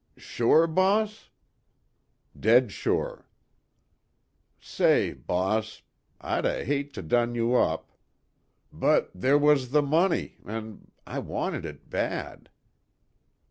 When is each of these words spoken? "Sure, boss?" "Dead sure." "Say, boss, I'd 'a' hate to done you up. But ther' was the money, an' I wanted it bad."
"Sure, 0.17 0.65
boss?" 0.65 1.29
"Dead 2.35 2.71
sure." 2.71 3.27
"Say, 4.59 5.13
boss, 5.13 5.83
I'd 6.19 6.43
'a' 6.43 6.65
hate 6.65 6.91
to 6.95 7.03
done 7.03 7.35
you 7.35 7.53
up. 7.55 7.91
But 8.73 9.11
ther' 9.13 9.37
was 9.37 9.69
the 9.69 9.83
money, 9.83 10.37
an' 10.43 10.89
I 11.05 11.19
wanted 11.19 11.65
it 11.65 11.91
bad." 11.91 12.49